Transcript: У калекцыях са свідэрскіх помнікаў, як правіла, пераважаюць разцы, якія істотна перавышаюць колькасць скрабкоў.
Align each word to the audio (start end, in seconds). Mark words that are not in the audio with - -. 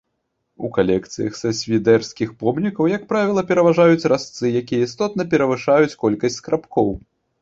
У 0.67 0.69
калекцыях 0.75 1.33
са 1.41 1.49
свідэрскіх 1.57 2.29
помнікаў, 2.41 2.89
як 2.97 3.05
правіла, 3.11 3.43
пераважаюць 3.51 4.09
разцы, 4.15 4.43
якія 4.63 4.87
істотна 4.89 5.27
перавышаюць 5.35 5.97
колькасць 6.07 6.41
скрабкоў. 6.43 6.89